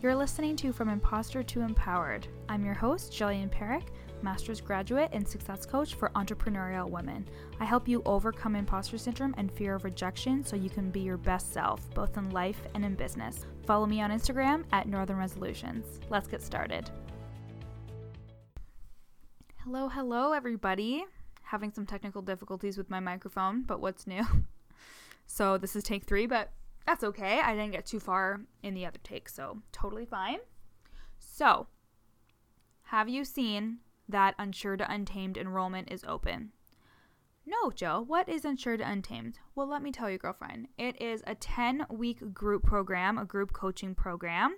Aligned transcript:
You're 0.00 0.14
listening 0.14 0.54
to 0.58 0.72
From 0.72 0.90
Imposter 0.90 1.42
to 1.42 1.60
Empowered. 1.62 2.28
I'm 2.48 2.64
your 2.64 2.74
host, 2.74 3.12
Jillian 3.12 3.50
Perrick, 3.50 3.88
master's 4.22 4.60
graduate 4.60 5.10
and 5.12 5.26
success 5.26 5.66
coach 5.66 5.96
for 5.96 6.10
entrepreneurial 6.10 6.88
women. 6.88 7.26
I 7.58 7.64
help 7.64 7.88
you 7.88 8.04
overcome 8.06 8.54
imposter 8.54 8.96
syndrome 8.96 9.34
and 9.38 9.50
fear 9.50 9.74
of 9.74 9.82
rejection 9.82 10.44
so 10.44 10.54
you 10.54 10.70
can 10.70 10.92
be 10.92 11.00
your 11.00 11.16
best 11.16 11.52
self, 11.52 11.92
both 11.94 12.16
in 12.16 12.30
life 12.30 12.60
and 12.76 12.84
in 12.84 12.94
business. 12.94 13.44
Follow 13.66 13.86
me 13.86 14.00
on 14.00 14.12
Instagram 14.12 14.62
at 14.70 14.86
Northern 14.86 15.16
Resolutions. 15.16 15.98
Let's 16.08 16.28
get 16.28 16.42
started. 16.42 16.88
Hello, 19.64 19.88
hello, 19.88 20.32
everybody. 20.32 21.06
Having 21.42 21.72
some 21.72 21.86
technical 21.86 22.22
difficulties 22.22 22.78
with 22.78 22.88
my 22.88 23.00
microphone, 23.00 23.62
but 23.62 23.80
what's 23.80 24.06
new? 24.06 24.22
so, 25.26 25.58
this 25.58 25.74
is 25.74 25.82
take 25.82 26.04
three, 26.04 26.26
but 26.26 26.52
that's 26.88 27.04
okay. 27.04 27.38
I 27.40 27.54
didn't 27.54 27.72
get 27.72 27.84
too 27.84 28.00
far 28.00 28.40
in 28.62 28.72
the 28.72 28.86
other 28.86 28.98
take, 29.04 29.28
so 29.28 29.58
totally 29.72 30.06
fine. 30.06 30.38
So, 31.18 31.66
have 32.84 33.10
you 33.10 33.26
seen 33.26 33.80
that 34.08 34.34
Unsure 34.38 34.78
to 34.78 34.90
Untamed 34.90 35.36
enrollment 35.36 35.92
is 35.92 36.02
open? 36.08 36.52
No, 37.44 37.70
Joe. 37.70 38.02
What 38.06 38.26
is 38.26 38.46
Unsure 38.46 38.78
to 38.78 38.90
Untamed? 38.90 39.38
Well, 39.54 39.68
let 39.68 39.82
me 39.82 39.92
tell 39.92 40.08
you, 40.08 40.16
girlfriend. 40.16 40.68
It 40.78 40.98
is 40.98 41.22
a 41.26 41.34
10 41.34 41.84
week 41.90 42.32
group 42.32 42.62
program, 42.62 43.18
a 43.18 43.26
group 43.26 43.52
coaching 43.52 43.94
program 43.94 44.56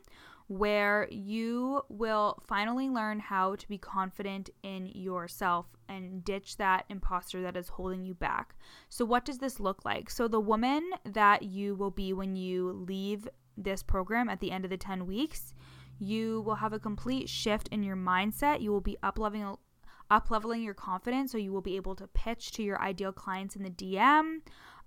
where 0.51 1.07
you 1.13 1.81
will 1.89 2.43
finally 2.45 2.89
learn 2.89 3.21
how 3.21 3.55
to 3.55 3.69
be 3.69 3.79
confident 3.79 4.51
in 4.65 4.91
yourself 4.93 5.67
and 5.89 6.25
ditch 6.25 6.57
that 6.57 6.85
imposter 6.89 7.41
that 7.41 7.57
is 7.57 7.69
holding 7.69 8.05
you 8.05 8.15
back. 8.15 8.57
So, 8.89 9.05
what 9.05 9.25
does 9.25 9.39
this 9.39 9.61
look 9.61 9.85
like? 9.85 10.11
So, 10.11 10.27
the 10.27 10.41
woman 10.41 10.91
that 11.05 11.45
you 11.45 11.77
will 11.77 11.93
be 11.93 12.13
when 12.13 12.35
you 12.35 12.73
leave 12.73 13.29
this 13.57 13.85
program 13.85 14.29
at 14.29 14.41
the 14.41 14.51
end 14.51 14.65
of 14.65 14.73
the 14.73 14.77
10 14.77 15.07
weeks, 15.07 15.55
you 16.01 16.41
will 16.41 16.57
have 16.57 16.73
a 16.73 16.81
complete 16.81 17.29
shift 17.29 17.69
in 17.69 17.85
your 17.85 17.97
mindset. 17.97 18.61
You 18.61 18.73
will 18.73 18.81
be 18.81 18.97
up 19.05 19.21
leveling 19.21 19.55
up 20.11 20.33
leveling 20.33 20.65
your 20.65 20.75
confidence 20.75 21.31
so 21.31 21.39
you 21.39 21.53
will 21.53 21.61
be 21.61 21.77
able 21.77 21.95
to 21.95 22.09
pitch 22.09 22.51
to 22.51 22.65
your 22.65 22.83
ideal 22.83 23.13
clients 23.13 23.55
in 23.55 23.63
the 23.63 23.71
DM. 23.71 24.41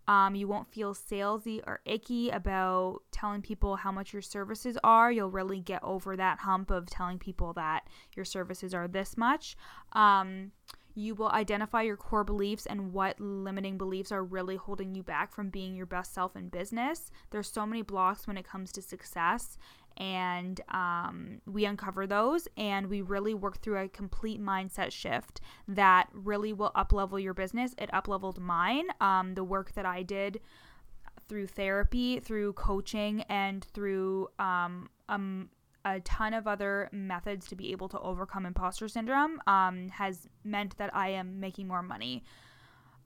Um, 0.07 0.35
you 0.35 0.47
won't 0.47 0.71
feel 0.71 0.93
salesy 0.93 1.61
or 1.65 1.79
icky 1.85 2.29
about 2.29 2.99
telling 3.11 3.41
people 3.41 3.77
how 3.77 3.91
much 3.91 4.11
your 4.11 4.21
services 4.21 4.77
are. 4.83 5.11
You'll 5.11 5.29
really 5.29 5.59
get 5.59 5.83
over 5.83 6.15
that 6.17 6.39
hump 6.39 6.71
of 6.71 6.89
telling 6.89 7.19
people 7.19 7.53
that 7.53 7.87
your 8.15 8.25
services 8.25 8.73
are 8.73 8.87
this 8.87 9.15
much. 9.17 9.55
Um, 9.93 10.51
you 10.95 11.15
will 11.15 11.29
identify 11.29 11.81
your 11.81 11.97
core 11.97 12.23
beliefs 12.23 12.65
and 12.65 12.93
what 12.93 13.19
limiting 13.19 13.77
beliefs 13.77 14.11
are 14.11 14.23
really 14.23 14.55
holding 14.55 14.93
you 14.93 15.01
back 15.01 15.33
from 15.33 15.49
being 15.49 15.75
your 15.75 15.85
best 15.85 16.13
self 16.13 16.35
in 16.35 16.49
business. 16.49 17.11
There's 17.31 17.51
so 17.51 17.65
many 17.65 17.81
blocks 17.81 18.27
when 18.27 18.37
it 18.37 18.47
comes 18.47 18.71
to 18.73 18.81
success, 18.81 19.57
and 19.97 20.61
um, 20.69 21.41
we 21.45 21.65
uncover 21.65 22.07
those 22.07 22.47
and 22.57 22.87
we 22.87 23.01
really 23.01 23.33
work 23.33 23.61
through 23.61 23.79
a 23.79 23.87
complete 23.87 24.41
mindset 24.41 24.91
shift 24.91 25.41
that 25.67 26.07
really 26.13 26.53
will 26.53 26.71
uplevel 26.75 27.21
your 27.21 27.33
business. 27.33 27.75
It 27.77 27.89
upleveled 27.91 28.39
mine 28.39 28.87
um, 29.01 29.33
the 29.35 29.43
work 29.43 29.73
that 29.73 29.85
i 29.85 30.03
did 30.03 30.39
through 31.27 31.47
therapy 31.47 32.19
through 32.19 32.53
coaching 32.53 33.21
and 33.23 33.63
through 33.73 34.27
um, 34.39 34.89
um, 35.09 35.49
a 35.85 35.99
ton 36.01 36.33
of 36.33 36.47
other 36.47 36.89
methods 36.91 37.47
to 37.47 37.55
be 37.55 37.71
able 37.71 37.89
to 37.89 37.99
overcome 37.99 38.45
imposter 38.45 38.87
syndrome 38.87 39.39
um, 39.47 39.89
has 39.89 40.27
meant 40.43 40.77
that 40.77 40.93
i 40.95 41.09
am 41.09 41.39
making 41.39 41.67
more 41.67 41.83
money 41.83 42.23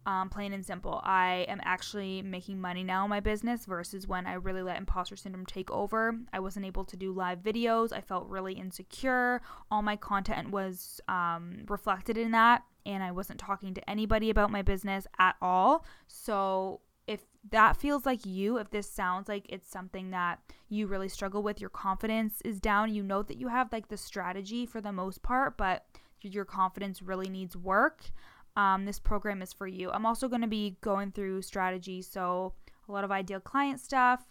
um, 0.08 0.30
plain 0.30 0.54
and 0.54 0.66
simple. 0.66 1.02
I 1.04 1.46
am 1.50 1.60
actually 1.64 2.22
making 2.22 2.62
money 2.62 2.82
now 2.82 3.04
in 3.04 3.10
my 3.10 3.20
business 3.20 3.66
versus 3.66 4.08
when 4.08 4.26
I 4.26 4.36
really 4.36 4.64
let 4.64 4.78
imposter 4.78 5.18
syndrome 5.18 5.46
take 5.46 5.70
over. 5.70 6.18
I 6.32 6.40
wasn't 6.40 6.66
able 6.66 6.86
to 6.86 6.96
do 6.96 7.12
live 7.12 7.40
videos. 7.40 7.92
I 7.92 8.00
felt 8.00 8.26
really 8.30 8.54
insecure. 8.54 9.42
All 9.70 9.82
my 9.82 9.98
content 9.98 10.50
was 10.50 11.02
um, 11.10 11.66
reflected 11.68 12.18
in 12.18 12.32
that, 12.32 12.64
and 12.86 13.04
I 13.04 13.12
wasn't 13.12 13.38
talking 13.38 13.74
to 13.74 13.90
anybody 13.90 14.30
about 14.30 14.50
my 14.50 14.62
business 14.62 15.08
at 15.20 15.36
all. 15.42 15.86
So, 16.08 16.80
if 17.06 17.22
that 17.52 17.76
feels 17.76 18.06
like 18.06 18.26
you, 18.26 18.58
if 18.58 18.70
this 18.70 18.90
sounds 18.90 19.28
like 19.28 19.46
it's 19.50 19.70
something 19.70 20.12
that 20.12 20.40
you 20.70 20.88
really 20.88 21.10
struggle 21.10 21.44
with, 21.44 21.60
your 21.60 21.70
confidence 21.70 22.42
is 22.46 22.62
down, 22.62 22.94
you 22.94 23.04
know 23.04 23.24
that 23.24 23.38
you 23.38 23.50
have 23.50 23.72
like 23.74 23.90
the 23.90 23.98
strategy 23.98 24.66
for 24.66 24.80
the 24.80 24.92
most 24.92 25.22
part, 25.22 25.58
but 25.58 25.86
your 26.22 26.46
confidence 26.46 27.02
really 27.02 27.30
needs 27.30 27.56
work 27.56 28.12
um, 28.58 28.86
this 28.86 29.00
program 29.00 29.44
is 29.44 29.54
for 29.54 29.68
you. 29.68 29.92
I'm 29.92 30.06
also 30.06 30.28
going 30.28 30.42
to 30.42 30.48
be 30.48 30.78
going 30.82 31.12
through 31.12 31.44
strategy, 31.44 32.02
so 32.02 32.54
a 32.90 32.92
lot 32.92 33.04
of 33.04 33.12
ideal 33.12 33.40
client 33.40 33.80
stuff, 33.80 34.26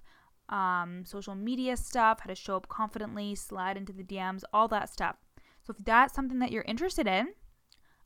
um, 0.48 1.04
social 1.06 1.36
media 1.36 1.76
stuff, 1.76 2.18
how 2.20 2.26
to 2.26 2.34
show 2.34 2.56
up 2.56 2.68
confidently, 2.68 3.36
slide 3.36 3.76
into 3.76 3.92
the 3.92 4.02
DMs, 4.02 4.42
all 4.52 4.66
that 4.68 4.90
stuff. 4.90 5.14
So 5.62 5.74
if 5.78 5.84
that's 5.84 6.12
something 6.12 6.40
that 6.40 6.50
you're 6.50 6.64
interested 6.64 7.06
in, 7.06 7.28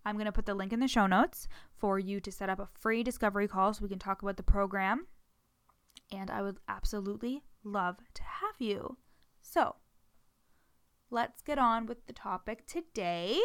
I'm 0.05 0.17
going 0.17 0.27
to 0.27 0.33
put 0.33 0.45
the 0.45 0.55
link 0.55 0.75
in 0.75 0.81
the 0.81 0.89
show 0.89 1.07
notes 1.07 1.49
for 1.79 1.99
you 1.99 2.21
to 2.21 2.31
set 2.31 2.51
up 2.51 2.61
a 2.61 2.69
free 2.79 3.03
discovery 3.03 3.49
call 3.49 3.73
so 3.73 3.83
we 3.83 3.89
can 3.89 3.99
talk 3.99 4.21
about 4.21 4.37
the 4.37 4.43
program. 4.43 5.07
And 6.13 6.31
I 6.31 6.43
would 6.43 6.59
absolutely 6.69 7.45
love 7.65 7.97
to 8.15 8.23
have 8.23 8.57
you. 8.59 8.99
So, 9.41 9.77
let's 11.11 11.41
get 11.41 11.59
on 11.59 11.87
with 11.87 12.07
the 12.07 12.13
topic 12.13 12.67
today. 12.67 13.41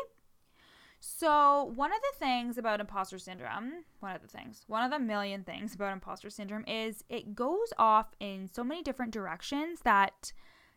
So, 1.08 1.72
one 1.76 1.92
of 1.92 2.00
the 2.02 2.18
things 2.18 2.58
about 2.58 2.80
imposter 2.80 3.20
syndrome, 3.20 3.84
one 4.00 4.16
of 4.16 4.24
the 4.24 4.28
things, 4.28 4.64
one 4.66 4.84
of 4.84 4.90
the 4.90 4.98
million 4.98 5.44
things 5.44 5.76
about 5.76 5.94
imposter 5.94 6.32
syndrome 6.32 6.66
is 6.68 7.04
it 7.10 7.36
goes 7.36 7.72
off 7.78 8.16
in 8.20 8.50
so 8.52 8.64
many 8.64 8.82
different 8.82 9.12
directions 9.12 9.82
that 9.84 10.34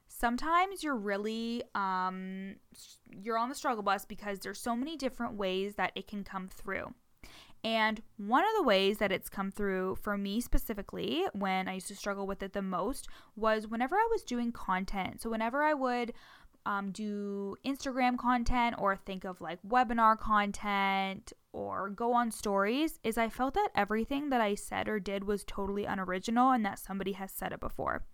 sometimes 0.06 0.84
you're 0.84 0.94
really 0.94 1.62
um 1.74 2.56
you're 3.10 3.38
on 3.38 3.48
the 3.48 3.54
struggle 3.54 3.82
bus 3.82 4.04
because 4.04 4.40
there's 4.40 4.60
so 4.60 4.76
many 4.76 4.98
different 4.98 5.34
ways 5.34 5.76
that 5.76 5.92
it 5.94 6.06
can 6.06 6.24
come 6.24 6.46
through. 6.46 6.92
And 7.64 8.02
one 8.18 8.44
of 8.44 8.50
the 8.54 8.62
ways 8.62 8.98
that 8.98 9.10
it's 9.10 9.30
come 9.30 9.50
through 9.50 9.96
for 9.96 10.18
me 10.18 10.42
specifically 10.42 11.24
when 11.32 11.68
I 11.68 11.74
used 11.74 11.88
to 11.88 11.96
struggle 11.96 12.26
with 12.26 12.42
it 12.42 12.52
the 12.52 12.62
most 12.62 13.08
was 13.34 13.66
whenever 13.66 13.96
I 13.96 14.06
was 14.10 14.22
doing 14.22 14.52
content. 14.52 15.22
So, 15.22 15.30
whenever 15.30 15.62
I 15.62 15.72
would 15.72 16.12
um, 16.68 16.90
do 16.90 17.56
Instagram 17.64 18.18
content 18.18 18.76
or 18.78 18.94
think 18.94 19.24
of 19.24 19.40
like 19.40 19.58
webinar 19.66 20.18
content 20.18 21.32
or 21.54 21.88
go 21.88 22.12
on 22.12 22.30
stories 22.30 23.00
is 23.02 23.16
I 23.16 23.30
felt 23.30 23.54
that 23.54 23.70
everything 23.74 24.28
that 24.28 24.42
I 24.42 24.54
said 24.54 24.86
or 24.86 25.00
did 25.00 25.24
was 25.24 25.44
totally 25.44 25.86
unoriginal 25.86 26.50
and 26.50 26.66
that 26.66 26.78
somebody 26.78 27.12
has 27.12 27.32
said 27.32 27.52
it 27.52 27.60
before. 27.60 28.04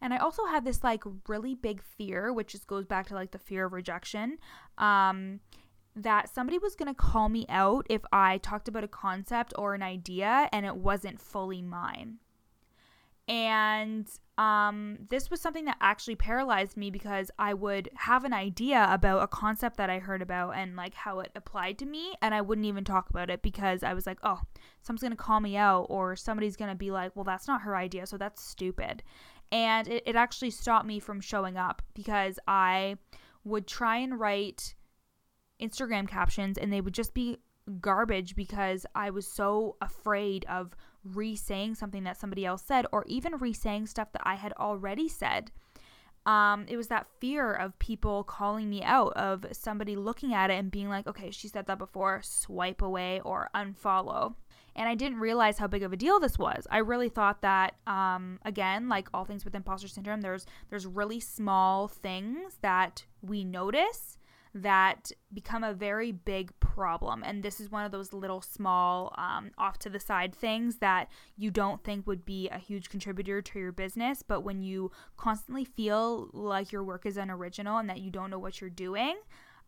And 0.00 0.14
I 0.14 0.16
also 0.16 0.46
had 0.46 0.64
this 0.64 0.82
like 0.82 1.02
really 1.28 1.54
big 1.54 1.82
fear, 1.82 2.32
which 2.32 2.52
just 2.52 2.66
goes 2.66 2.86
back 2.86 3.08
to 3.08 3.14
like 3.14 3.32
the 3.32 3.38
fear 3.38 3.66
of 3.66 3.74
rejection. 3.74 4.38
Um, 4.78 5.40
that 5.94 6.32
somebody 6.34 6.56
was 6.56 6.76
to 6.76 6.94
call 6.94 7.28
me 7.28 7.44
out 7.50 7.86
if 7.90 8.00
I 8.10 8.38
talked 8.38 8.68
about 8.68 8.84
a 8.84 8.88
concept 8.88 9.52
or 9.58 9.74
an 9.74 9.82
idea 9.82 10.48
and 10.50 10.64
it 10.64 10.76
wasn't 10.76 11.20
fully 11.20 11.60
mine. 11.60 12.20
And 13.26 14.08
um, 14.38 14.98
this 15.10 15.30
was 15.30 15.40
something 15.40 15.64
that 15.64 15.76
actually 15.80 16.14
paralyzed 16.14 16.76
me 16.76 16.90
because 16.90 17.30
I 17.40 17.54
would 17.54 17.90
have 17.96 18.24
an 18.24 18.32
idea 18.32 18.86
about 18.88 19.22
a 19.24 19.26
concept 19.26 19.76
that 19.78 19.90
I 19.90 19.98
heard 19.98 20.22
about 20.22 20.52
and 20.52 20.76
like 20.76 20.94
how 20.94 21.18
it 21.18 21.32
applied 21.34 21.76
to 21.78 21.86
me, 21.86 22.14
and 22.22 22.32
I 22.32 22.40
wouldn't 22.40 22.66
even 22.66 22.84
talk 22.84 23.10
about 23.10 23.30
it 23.30 23.42
because 23.42 23.82
I 23.82 23.94
was 23.94 24.06
like, 24.06 24.20
oh, 24.22 24.40
someone's 24.82 25.02
gonna 25.02 25.16
call 25.16 25.40
me 25.40 25.56
out, 25.56 25.86
or 25.90 26.14
somebody's 26.14 26.56
gonna 26.56 26.76
be 26.76 26.92
like, 26.92 27.16
well, 27.16 27.24
that's 27.24 27.48
not 27.48 27.62
her 27.62 27.76
idea, 27.76 28.06
so 28.06 28.16
that's 28.16 28.40
stupid. 28.40 29.02
And 29.50 29.88
it, 29.88 30.04
it 30.06 30.14
actually 30.14 30.50
stopped 30.50 30.86
me 30.86 31.00
from 31.00 31.20
showing 31.20 31.56
up 31.56 31.82
because 31.94 32.38
I 32.46 32.96
would 33.42 33.66
try 33.66 33.96
and 33.96 34.20
write 34.20 34.74
Instagram 35.60 36.06
captions 36.06 36.58
and 36.58 36.72
they 36.72 36.80
would 36.80 36.94
just 36.94 37.12
be 37.12 37.38
garbage 37.80 38.36
because 38.36 38.86
I 38.94 39.10
was 39.10 39.26
so 39.26 39.76
afraid 39.80 40.44
of 40.48 40.76
re 41.04 41.36
saying 41.36 41.74
something 41.74 42.04
that 42.04 42.18
somebody 42.18 42.44
else 42.44 42.62
said 42.62 42.86
or 42.92 43.04
even 43.06 43.36
re 43.36 43.52
saying 43.52 43.86
stuff 43.86 44.12
that 44.12 44.22
I 44.24 44.34
had 44.34 44.52
already 44.54 45.08
said. 45.08 45.50
Um, 46.26 46.66
it 46.68 46.76
was 46.76 46.88
that 46.88 47.06
fear 47.20 47.54
of 47.54 47.78
people 47.78 48.22
calling 48.22 48.68
me 48.68 48.82
out, 48.82 49.14
of 49.14 49.46
somebody 49.52 49.96
looking 49.96 50.34
at 50.34 50.50
it 50.50 50.58
and 50.58 50.70
being 50.70 50.90
like, 50.90 51.06
okay, 51.06 51.30
she 51.30 51.48
said 51.48 51.66
that 51.66 51.78
before, 51.78 52.20
swipe 52.22 52.82
away 52.82 53.20
or 53.24 53.48
unfollow. 53.54 54.34
And 54.76 54.88
I 54.88 54.94
didn't 54.94 55.20
realize 55.20 55.56
how 55.58 55.66
big 55.68 55.82
of 55.82 55.92
a 55.92 55.96
deal 55.96 56.20
this 56.20 56.38
was. 56.38 56.66
I 56.70 56.78
really 56.78 57.08
thought 57.08 57.40
that, 57.42 57.76
um, 57.86 58.38
again, 58.44 58.90
like 58.90 59.08
all 59.14 59.24
things 59.24 59.44
with 59.44 59.54
imposter 59.54 59.88
syndrome, 59.88 60.20
there's 60.20 60.44
there's 60.68 60.86
really 60.86 61.18
small 61.18 61.88
things 61.88 62.58
that 62.60 63.06
we 63.22 63.42
notice 63.42 64.17
that 64.54 65.12
become 65.32 65.62
a 65.62 65.72
very 65.72 66.12
big 66.12 66.52
problem. 66.60 67.22
And 67.22 67.42
this 67.42 67.60
is 67.60 67.70
one 67.70 67.84
of 67.84 67.92
those 67.92 68.12
little 68.12 68.40
small, 68.40 69.14
um, 69.18 69.50
off 69.58 69.78
to 69.80 69.90
the 69.90 70.00
side 70.00 70.34
things 70.34 70.78
that 70.78 71.08
you 71.36 71.50
don't 71.50 71.82
think 71.84 72.06
would 72.06 72.24
be 72.24 72.48
a 72.48 72.58
huge 72.58 72.88
contributor 72.88 73.42
to 73.42 73.58
your 73.58 73.72
business. 73.72 74.22
But 74.22 74.40
when 74.40 74.62
you 74.62 74.90
constantly 75.16 75.64
feel 75.64 76.30
like 76.32 76.72
your 76.72 76.84
work 76.84 77.06
is 77.06 77.16
unoriginal 77.16 77.78
and 77.78 77.88
that 77.90 78.00
you 78.00 78.10
don't 78.10 78.30
know 78.30 78.38
what 78.38 78.60
you're 78.60 78.70
doing, 78.70 79.16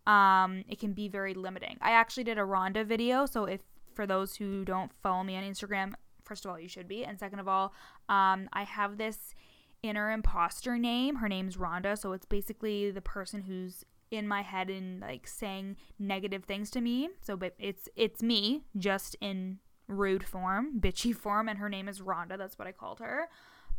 um, 0.06 0.64
it 0.68 0.78
can 0.78 0.92
be 0.92 1.08
very 1.08 1.34
limiting. 1.34 1.76
I 1.80 1.92
actually 1.92 2.24
did 2.24 2.38
a 2.38 2.42
Rhonda 2.42 2.84
video. 2.84 3.26
So 3.26 3.44
if 3.44 3.60
for 3.94 4.06
those 4.06 4.36
who 4.36 4.64
don't 4.64 4.92
follow 5.02 5.22
me 5.22 5.36
on 5.36 5.44
Instagram, 5.44 5.94
first 6.24 6.44
of 6.44 6.50
all, 6.50 6.58
you 6.58 6.68
should 6.68 6.88
be. 6.88 7.04
And 7.04 7.18
second 7.18 7.38
of 7.38 7.48
all, 7.48 7.74
um, 8.08 8.48
I 8.52 8.62
have 8.62 8.96
this 8.96 9.34
inner 9.82 10.10
imposter 10.10 10.78
name. 10.78 11.16
Her 11.16 11.28
name's 11.28 11.56
Rhonda, 11.56 11.98
so 11.98 12.12
it's 12.12 12.26
basically 12.26 12.90
the 12.90 13.00
person 13.00 13.42
who's 13.42 13.84
in 14.10 14.26
my 14.26 14.42
head 14.42 14.68
and 14.68 15.00
like 15.00 15.26
saying 15.26 15.76
negative 15.98 16.44
things 16.44 16.70
to 16.70 16.80
me. 16.80 17.10
So 17.20 17.36
but 17.36 17.54
it's 17.58 17.88
it's 17.96 18.22
me 18.22 18.64
just 18.76 19.16
in 19.20 19.58
rude 19.88 20.24
form, 20.24 20.72
bitchy 20.80 21.14
form 21.14 21.48
and 21.48 21.58
her 21.58 21.68
name 21.68 21.88
is 21.88 22.00
Rhonda. 22.00 22.36
That's 22.38 22.58
what 22.58 22.68
I 22.68 22.72
called 22.72 23.00
her. 23.00 23.28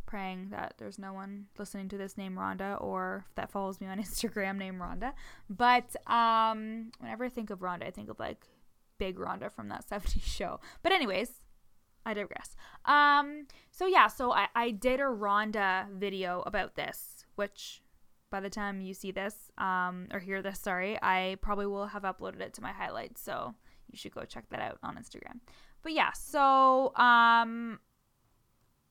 Praying 0.06 0.48
that 0.50 0.74
there's 0.78 0.98
no 0.98 1.12
one 1.12 1.46
listening 1.58 1.88
to 1.90 1.96
this 1.96 2.18
name 2.18 2.34
Rhonda 2.34 2.80
or 2.82 3.24
that 3.36 3.50
follows 3.50 3.80
me 3.80 3.86
on 3.86 3.98
Instagram 4.02 4.56
named 4.56 4.80
Rhonda. 4.80 5.12
But 5.48 5.94
um 6.10 6.92
whenever 6.98 7.24
I 7.24 7.28
think 7.28 7.50
of 7.50 7.60
Rhonda, 7.60 7.86
I 7.86 7.90
think 7.90 8.08
of 8.08 8.18
like 8.18 8.46
big 8.98 9.16
Rhonda 9.16 9.50
from 9.50 9.68
that 9.68 9.84
70s 9.90 10.22
show. 10.22 10.60
But 10.82 10.92
anyways, 10.92 11.42
I 12.04 12.14
digress. 12.14 12.56
Um, 12.84 13.46
so 13.70 13.86
yeah, 13.86 14.08
so 14.08 14.32
I, 14.32 14.48
I 14.54 14.70
did 14.70 15.00
a 15.00 15.04
Rhonda 15.04 15.90
video 15.92 16.42
about 16.46 16.74
this, 16.74 17.24
which 17.36 17.82
by 18.32 18.40
the 18.40 18.50
time 18.50 18.80
you 18.80 18.94
see 18.94 19.12
this, 19.12 19.52
um, 19.58 20.08
or 20.12 20.18
hear 20.18 20.42
this, 20.42 20.58
sorry, 20.58 20.98
I 21.00 21.36
probably 21.40 21.66
will 21.66 21.86
have 21.86 22.02
uploaded 22.02 22.40
it 22.40 22.54
to 22.54 22.62
my 22.62 22.72
highlights. 22.72 23.22
So 23.22 23.54
you 23.88 23.96
should 23.96 24.14
go 24.14 24.24
check 24.24 24.46
that 24.50 24.60
out 24.60 24.78
on 24.82 24.96
Instagram. 24.96 25.38
But 25.82 25.92
yeah, 25.92 26.12
so 26.12 26.96
um, 26.96 27.78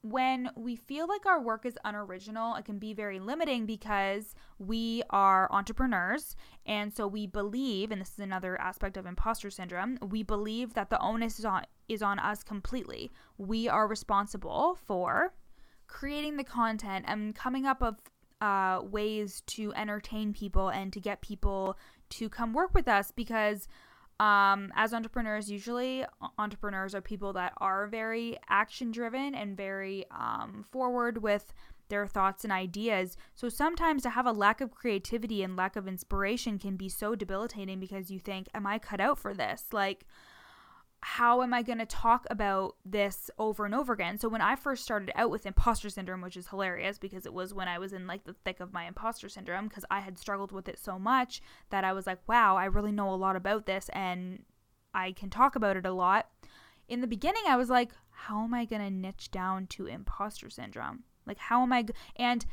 when 0.03 0.49
we 0.55 0.75
feel 0.75 1.07
like 1.07 1.25
our 1.25 1.41
work 1.41 1.65
is 1.65 1.77
unoriginal, 1.83 2.55
it 2.55 2.65
can 2.65 2.77
be 2.77 2.93
very 2.93 3.19
limiting 3.19 3.65
because 3.65 4.35
we 4.59 5.03
are 5.09 5.51
entrepreneurs. 5.51 6.35
And 6.65 6.93
so 6.93 7.07
we 7.07 7.25
believe, 7.27 7.91
and 7.91 7.99
this 7.99 8.11
is 8.11 8.19
another 8.19 8.59
aspect 8.61 8.95
of 8.95 9.05
imposter 9.05 9.49
syndrome, 9.49 9.97
we 10.01 10.23
believe 10.23 10.75
that 10.75 10.89
the 10.89 11.01
onus 11.01 11.39
is 11.39 11.45
on, 11.45 11.65
is 11.89 12.03
on 12.03 12.19
us 12.19 12.43
completely. 12.43 13.11
We 13.37 13.67
are 13.67 13.87
responsible 13.87 14.77
for 14.85 15.33
creating 15.87 16.37
the 16.37 16.43
content 16.43 17.05
and 17.07 17.35
coming 17.35 17.65
up 17.65 17.81
of 17.81 17.97
uh, 18.41 18.81
ways 18.83 19.41
to 19.47 19.71
entertain 19.73 20.33
people 20.33 20.69
and 20.69 20.91
to 20.91 20.99
get 20.99 21.21
people 21.21 21.77
to 22.09 22.27
come 22.27 22.53
work 22.53 22.73
with 22.73 22.87
us 22.87 23.11
because 23.11 23.67
um, 24.19 24.71
as 24.75 24.93
entrepreneurs, 24.93 25.49
usually 25.49 26.05
entrepreneurs 26.37 26.93
are 26.93 27.01
people 27.01 27.33
that 27.33 27.53
are 27.57 27.87
very 27.87 28.37
action 28.49 28.91
driven 28.91 29.33
and 29.33 29.57
very 29.57 30.05
um, 30.11 30.63
forward 30.71 31.23
with 31.23 31.53
their 31.89 32.05
thoughts 32.05 32.43
and 32.43 32.53
ideas. 32.53 33.17
So 33.35 33.49
sometimes 33.49 34.03
to 34.03 34.11
have 34.11 34.27
a 34.27 34.31
lack 34.31 34.61
of 34.61 34.75
creativity 34.75 35.41
and 35.41 35.55
lack 35.55 35.75
of 35.75 35.87
inspiration 35.87 36.59
can 36.59 36.77
be 36.77 36.87
so 36.87 37.15
debilitating 37.15 37.79
because 37.79 38.11
you 38.11 38.19
think, 38.19 38.47
Am 38.53 38.67
I 38.67 38.77
cut 38.77 39.01
out 39.01 39.17
for 39.17 39.33
this? 39.33 39.65
Like, 39.71 40.05
how 41.03 41.41
am 41.41 41.53
I 41.53 41.63
going 41.63 41.79
to 41.79 41.85
talk 41.85 42.27
about 42.29 42.75
this 42.85 43.31
over 43.39 43.65
and 43.65 43.73
over 43.73 43.93
again? 43.93 44.19
So 44.19 44.29
when 44.29 44.41
I 44.41 44.55
first 44.55 44.83
started 44.83 45.11
out 45.15 45.31
with 45.31 45.47
imposter 45.47 45.89
syndrome, 45.89 46.21
which 46.21 46.37
is 46.37 46.47
hilarious 46.47 46.99
because 46.99 47.25
it 47.25 47.33
was 47.33 47.53
when 47.53 47.67
I 47.67 47.79
was 47.79 47.91
in 47.91 48.05
like 48.05 48.23
the 48.23 48.35
thick 48.45 48.59
of 48.59 48.71
my 48.71 48.85
imposter 48.85 49.27
syndrome 49.27 49.67
because 49.67 49.85
I 49.89 50.01
had 50.01 50.19
struggled 50.19 50.51
with 50.51 50.69
it 50.69 50.77
so 50.77 50.99
much 50.99 51.41
that 51.71 51.83
I 51.83 51.93
was 51.93 52.05
like, 52.05 52.19
wow, 52.27 52.55
I 52.55 52.65
really 52.65 52.91
know 52.91 53.11
a 53.11 53.15
lot 53.15 53.35
about 53.35 53.65
this 53.65 53.89
and 53.93 54.43
I 54.93 55.11
can 55.13 55.31
talk 55.31 55.55
about 55.55 55.75
it 55.75 55.87
a 55.87 55.91
lot. 55.91 56.27
In 56.87 57.01
the 57.01 57.07
beginning, 57.07 57.43
I 57.47 57.57
was 57.57 57.69
like, 57.69 57.91
how 58.11 58.43
am 58.43 58.53
I 58.53 58.65
going 58.65 58.81
to 58.81 58.91
niche 58.91 59.31
down 59.31 59.65
to 59.67 59.87
imposter 59.87 60.49
syndrome? 60.51 61.03
Like 61.25 61.39
how 61.39 61.63
am 61.63 61.73
I 61.73 61.83
g-? 61.83 61.93
and 62.15 62.45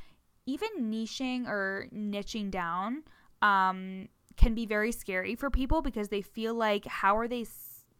even 0.46 0.68
niching 0.90 1.46
or 1.46 1.88
niching 1.94 2.50
down 2.50 3.02
um 3.42 4.08
can 4.36 4.54
be 4.54 4.66
very 4.66 4.92
scary 4.92 5.34
for 5.34 5.50
people 5.50 5.82
because 5.82 6.08
they 6.08 6.22
feel 6.22 6.54
like 6.54 6.86
how 6.86 7.16
are 7.16 7.28
they 7.28 7.44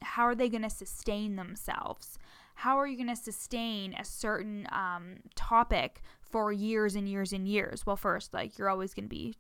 how 0.02 0.24
are 0.24 0.34
they 0.34 0.48
going 0.48 0.62
to 0.62 0.70
sustain 0.70 1.36
themselves? 1.36 2.18
How 2.56 2.78
are 2.78 2.86
you 2.86 2.96
going 2.96 3.08
to 3.08 3.16
sustain 3.16 3.94
a 3.94 4.04
certain 4.04 4.66
um, 4.72 5.18
topic 5.36 6.02
for 6.20 6.52
years 6.52 6.94
and 6.94 7.08
years 7.08 7.32
and 7.32 7.46
years? 7.46 7.86
Well, 7.86 7.96
first, 7.96 8.34
like 8.34 8.58
you're 8.58 8.68
always 8.68 8.94
going 8.94 9.04
to 9.04 9.08
be 9.08 9.36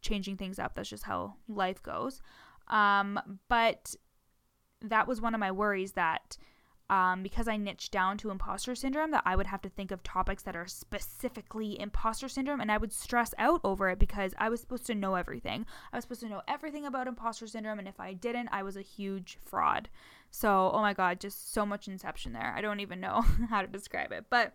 changing 0.00 0.36
things 0.36 0.58
up. 0.58 0.74
That's 0.74 0.88
just 0.88 1.04
how 1.04 1.34
life 1.48 1.82
goes. 1.82 2.22
Um, 2.68 3.18
but 3.48 3.94
that 4.82 5.08
was 5.08 5.20
one 5.20 5.34
of 5.34 5.40
my 5.40 5.50
worries 5.50 5.92
that 5.92 6.36
um, 6.90 7.22
because 7.22 7.48
I 7.48 7.56
niched 7.56 7.92
down 7.92 8.18
to 8.18 8.30
imposter 8.30 8.74
syndrome, 8.74 9.10
that 9.12 9.22
I 9.24 9.36
would 9.36 9.46
have 9.46 9.62
to 9.62 9.68
think 9.68 9.90
of 9.90 10.02
topics 10.02 10.42
that 10.42 10.56
are 10.56 10.66
specifically 10.66 11.80
imposter 11.80 12.28
syndrome, 12.28 12.60
and 12.60 12.70
I 12.70 12.78
would 12.78 12.92
stress 12.92 13.34
out 13.38 13.60
over 13.64 13.88
it 13.88 13.98
because 13.98 14.34
I 14.38 14.48
was 14.48 14.60
supposed 14.60 14.86
to 14.86 14.94
know 14.94 15.14
everything. 15.14 15.66
I 15.92 15.96
was 15.96 16.04
supposed 16.04 16.20
to 16.20 16.28
know 16.28 16.42
everything 16.46 16.84
about 16.84 17.08
imposter 17.08 17.46
syndrome, 17.46 17.78
and 17.78 17.88
if 17.88 17.98
I 17.98 18.12
didn't, 18.12 18.48
I 18.52 18.62
was 18.62 18.76
a 18.76 18.82
huge 18.82 19.38
fraud. 19.42 19.88
So, 20.30 20.70
oh 20.74 20.80
my 20.80 20.92
god, 20.92 21.20
just 21.20 21.52
so 21.52 21.64
much 21.64 21.88
inception 21.88 22.32
there. 22.32 22.52
I 22.56 22.60
don't 22.60 22.80
even 22.80 23.00
know 23.00 23.24
how 23.50 23.62
to 23.62 23.68
describe 23.68 24.12
it. 24.12 24.26
But 24.28 24.54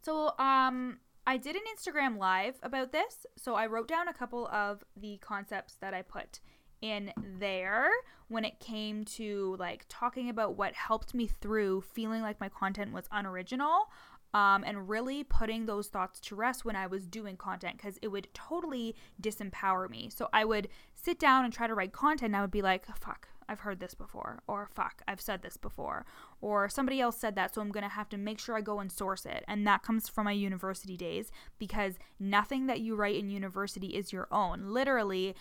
so, 0.00 0.32
um, 0.38 0.98
I 1.26 1.36
did 1.36 1.54
an 1.54 1.62
Instagram 1.76 2.18
live 2.18 2.58
about 2.62 2.90
this. 2.90 3.26
So 3.36 3.54
I 3.54 3.66
wrote 3.66 3.86
down 3.86 4.08
a 4.08 4.14
couple 4.14 4.48
of 4.48 4.82
the 4.96 5.18
concepts 5.18 5.76
that 5.76 5.94
I 5.94 6.02
put 6.02 6.40
in 6.82 7.12
there 7.38 7.90
when 8.28 8.44
it 8.44 8.60
came 8.60 9.04
to 9.04 9.56
like 9.58 9.84
talking 9.88 10.28
about 10.28 10.56
what 10.56 10.74
helped 10.74 11.14
me 11.14 11.26
through 11.26 11.80
feeling 11.80 12.22
like 12.22 12.40
my 12.40 12.48
content 12.48 12.92
was 12.92 13.04
unoriginal 13.10 13.88
um, 14.32 14.62
and 14.64 14.88
really 14.88 15.24
putting 15.24 15.66
those 15.66 15.88
thoughts 15.88 16.20
to 16.20 16.36
rest 16.36 16.64
when 16.64 16.76
I 16.76 16.86
was 16.86 17.06
doing 17.06 17.36
content 17.36 17.76
because 17.76 17.98
it 18.00 18.08
would 18.08 18.28
totally 18.32 18.94
disempower 19.20 19.90
me. 19.90 20.08
So 20.08 20.28
I 20.32 20.44
would 20.44 20.68
sit 20.94 21.18
down 21.18 21.44
and 21.44 21.52
try 21.52 21.66
to 21.66 21.74
write 21.74 21.92
content 21.92 22.28
and 22.28 22.36
I 22.36 22.40
would 22.40 22.50
be 22.50 22.62
like, 22.62 22.86
fuck, 22.96 23.28
I've 23.48 23.60
heard 23.60 23.80
this 23.80 23.94
before, 23.94 24.44
or 24.46 24.68
fuck, 24.72 25.02
I've 25.08 25.20
said 25.20 25.42
this 25.42 25.56
before, 25.56 26.06
or 26.40 26.68
somebody 26.68 27.00
else 27.00 27.16
said 27.16 27.34
that, 27.34 27.52
so 27.52 27.60
I'm 27.60 27.72
gonna 27.72 27.88
have 27.88 28.08
to 28.10 28.16
make 28.16 28.38
sure 28.38 28.56
I 28.56 28.60
go 28.60 28.78
and 28.78 28.92
source 28.92 29.26
it. 29.26 29.44
And 29.48 29.66
that 29.66 29.82
comes 29.82 30.08
from 30.08 30.26
my 30.26 30.32
university 30.32 30.96
days 30.96 31.32
because 31.58 31.98
nothing 32.20 32.66
that 32.68 32.78
you 32.78 32.94
write 32.94 33.16
in 33.16 33.28
university 33.28 33.88
is 33.88 34.12
your 34.12 34.28
own. 34.30 34.68
Literally, 34.68 35.34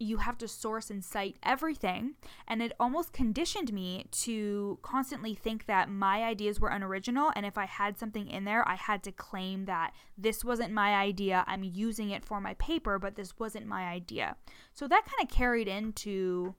you 0.00 0.18
have 0.18 0.38
to 0.38 0.46
source 0.46 0.90
and 0.90 1.04
cite 1.04 1.36
everything. 1.42 2.14
And 2.46 2.62
it 2.62 2.72
almost 2.78 3.12
conditioned 3.12 3.72
me 3.72 4.06
to 4.12 4.78
constantly 4.82 5.34
think 5.34 5.66
that 5.66 5.90
my 5.90 6.22
ideas 6.22 6.60
were 6.60 6.68
unoriginal. 6.68 7.32
And 7.34 7.44
if 7.44 7.58
I 7.58 7.66
had 7.66 7.98
something 7.98 8.28
in 8.28 8.44
there, 8.44 8.66
I 8.68 8.76
had 8.76 9.02
to 9.04 9.12
claim 9.12 9.64
that 9.64 9.92
this 10.16 10.44
wasn't 10.44 10.72
my 10.72 10.94
idea. 10.94 11.44
I'm 11.48 11.64
using 11.64 12.10
it 12.10 12.24
for 12.24 12.40
my 12.40 12.54
paper, 12.54 12.98
but 12.98 13.16
this 13.16 13.38
wasn't 13.38 13.66
my 13.66 13.88
idea. 13.88 14.36
So 14.72 14.86
that 14.86 15.04
kind 15.04 15.28
of 15.28 15.34
carried 15.34 15.66
into 15.66 16.54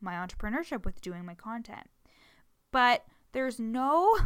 my 0.00 0.14
entrepreneurship 0.14 0.84
with 0.84 1.00
doing 1.02 1.26
my 1.26 1.34
content. 1.34 1.88
But 2.70 3.04
there's 3.32 3.60
no 3.60 4.16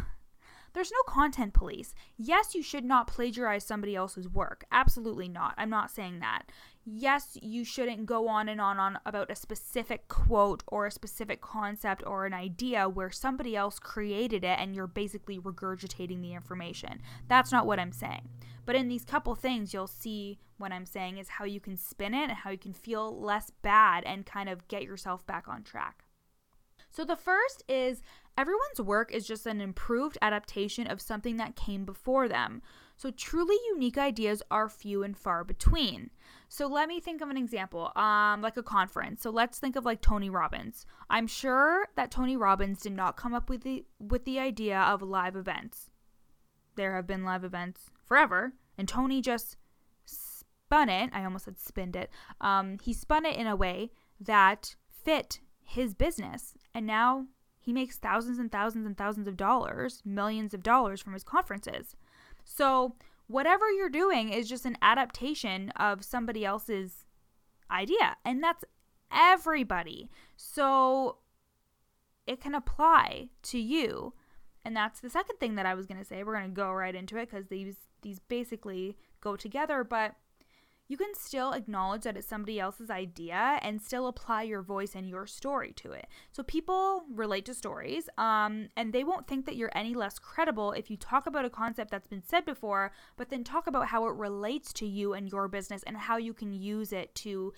there's 0.73 0.91
no 0.91 1.01
content 1.11 1.53
police. 1.53 1.93
Yes, 2.17 2.55
you 2.55 2.61
should 2.61 2.85
not 2.85 3.07
plagiarize 3.07 3.63
somebody 3.63 3.95
else's 3.95 4.27
work. 4.27 4.65
Absolutely 4.71 5.27
not. 5.27 5.53
I'm 5.57 5.69
not 5.69 5.91
saying 5.91 6.19
that. 6.19 6.43
Yes, 6.85 7.37
you 7.41 7.65
shouldn't 7.65 8.05
go 8.05 8.29
on 8.29 8.47
and 8.47 8.61
on, 8.61 8.79
on 8.79 8.97
about 9.05 9.29
a 9.29 9.35
specific 9.35 10.07
quote 10.07 10.63
or 10.67 10.85
a 10.85 10.91
specific 10.91 11.41
concept 11.41 12.01
or 12.07 12.25
an 12.25 12.33
idea 12.33 12.87
where 12.87 13.11
somebody 13.11 13.55
else 13.55 13.77
created 13.77 14.45
it 14.45 14.57
and 14.57 14.73
you're 14.73 14.87
basically 14.87 15.37
regurgitating 15.37 16.21
the 16.21 16.33
information. 16.33 17.01
That's 17.27 17.51
not 17.51 17.65
what 17.65 17.79
I'm 17.79 17.91
saying. 17.91 18.29
But 18.65 18.75
in 18.75 18.87
these 18.87 19.05
couple 19.05 19.35
things, 19.35 19.73
you'll 19.73 19.87
see 19.87 20.39
what 20.57 20.71
I'm 20.71 20.85
saying 20.85 21.17
is 21.17 21.29
how 21.29 21.45
you 21.45 21.59
can 21.59 21.77
spin 21.77 22.13
it 22.13 22.29
and 22.29 22.31
how 22.31 22.51
you 22.51 22.57
can 22.57 22.73
feel 22.73 23.19
less 23.19 23.51
bad 23.61 24.03
and 24.05 24.25
kind 24.25 24.49
of 24.49 24.67
get 24.67 24.83
yourself 24.83 25.25
back 25.25 25.47
on 25.47 25.63
track. 25.63 26.03
So 26.97 27.05
the 27.05 27.15
first 27.15 27.61
is 27.67 28.01
everyone's 28.39 28.81
work 28.81 29.13
is 29.13 29.27
just 29.27 29.45
an 29.45 29.61
improved 29.61 30.17
adaptation 30.19 30.87
of 30.87 30.99
something 30.99 31.37
that 31.37 31.55
came 31.55 31.85
before 31.85 32.27
them. 32.27 32.63
So 32.95 33.11
truly 33.11 33.55
unique 33.71 33.99
ideas 33.99 34.41
are 34.49 34.67
few 34.67 35.03
and 35.03 35.15
far 35.15 35.43
between. 35.43 36.09
So 36.49 36.65
let 36.65 36.89
me 36.89 36.99
think 36.99 37.21
of 37.21 37.29
an 37.29 37.37
example, 37.37 37.91
um, 37.95 38.41
like 38.41 38.57
a 38.57 38.63
conference. 38.63 39.21
So 39.21 39.29
let's 39.29 39.59
think 39.59 39.75
of 39.75 39.85
like 39.85 40.01
Tony 40.01 40.31
Robbins. 40.31 40.87
I'm 41.07 41.27
sure 41.27 41.87
that 41.95 42.09
Tony 42.09 42.35
Robbins 42.35 42.81
did 42.81 42.93
not 42.93 43.15
come 43.15 43.35
up 43.35 43.47
with 43.47 43.61
the 43.61 43.85
with 43.99 44.25
the 44.25 44.39
idea 44.39 44.79
of 44.79 45.03
live 45.03 45.35
events. 45.35 45.91
There 46.77 46.95
have 46.95 47.05
been 47.05 47.23
live 47.23 47.43
events 47.43 47.91
forever, 48.07 48.53
and 48.75 48.87
Tony 48.87 49.21
just 49.21 49.55
spun 50.03 50.89
it. 50.89 51.11
I 51.13 51.23
almost 51.25 51.45
said 51.45 51.59
spinned 51.59 51.95
it. 51.95 52.09
Um, 52.41 52.79
he 52.81 52.91
spun 52.91 53.23
it 53.23 53.35
in 53.35 53.45
a 53.45 53.55
way 53.55 53.91
that 54.19 54.75
fit 54.89 55.41
his 55.63 55.93
business. 55.93 56.56
And 56.73 56.85
now 56.85 57.27
he 57.59 57.73
makes 57.73 57.97
thousands 57.97 58.39
and 58.39 58.51
thousands 58.51 58.85
and 58.85 58.97
thousands 58.97 59.27
of 59.27 59.37
dollars, 59.37 60.01
millions 60.05 60.53
of 60.53 60.63
dollars 60.63 61.01
from 61.01 61.13
his 61.13 61.23
conferences. 61.23 61.95
So, 62.45 62.95
whatever 63.27 63.69
you're 63.69 63.89
doing 63.89 64.29
is 64.29 64.47
just 64.47 64.65
an 64.65 64.77
adaptation 64.81 65.71
of 65.71 66.05
somebody 66.05 66.45
else's 66.45 67.05
idea. 67.69 68.15
And 68.23 68.41
that's 68.41 68.63
everybody. 69.11 70.09
So, 70.37 71.17
it 72.25 72.39
can 72.39 72.55
apply 72.55 73.29
to 73.43 73.59
you. 73.59 74.13
And 74.63 74.75
that's 74.75 74.99
the 74.99 75.09
second 75.09 75.37
thing 75.39 75.55
that 75.55 75.65
I 75.65 75.73
was 75.73 75.85
going 75.85 75.99
to 75.99 76.05
say. 76.05 76.23
We're 76.23 76.37
going 76.37 76.49
to 76.49 76.55
go 76.55 76.71
right 76.71 76.95
into 76.95 77.17
it 77.17 77.29
cuz 77.29 77.47
these 77.47 77.75
these 78.01 78.19
basically 78.19 78.97
go 79.21 79.35
together, 79.35 79.83
but 79.83 80.15
you 80.87 80.97
can 80.97 81.13
still 81.13 81.51
acknowledge 81.51 82.03
that 82.03 82.17
it's 82.17 82.27
somebody 82.27 82.59
else's 82.59 82.89
idea 82.89 83.59
and 83.61 83.81
still 83.81 84.07
apply 84.07 84.43
your 84.43 84.61
voice 84.61 84.95
and 84.95 85.09
your 85.09 85.27
story 85.27 85.73
to 85.73 85.91
it. 85.91 86.07
So 86.31 86.43
people 86.43 87.03
relate 87.11 87.45
to 87.45 87.53
stories, 87.53 88.09
um, 88.17 88.69
and 88.77 88.93
they 88.93 89.03
won't 89.03 89.27
think 89.27 89.45
that 89.45 89.55
you're 89.55 89.71
any 89.75 89.93
less 89.93 90.19
credible 90.19 90.71
if 90.71 90.89
you 90.89 90.97
talk 90.97 91.27
about 91.27 91.45
a 91.45 91.49
concept 91.49 91.91
that's 91.91 92.07
been 92.07 92.23
said 92.23 92.45
before, 92.45 92.91
but 93.17 93.29
then 93.29 93.43
talk 93.43 93.67
about 93.67 93.87
how 93.87 94.05
it 94.07 94.15
relates 94.15 94.71
to 94.73 94.85
you 94.85 95.13
and 95.13 95.31
your 95.31 95.47
business 95.47 95.83
and 95.83 95.97
how 95.97 96.17
you 96.17 96.33
can 96.33 96.53
use 96.53 96.93
it 96.93 97.13
to 97.15 97.53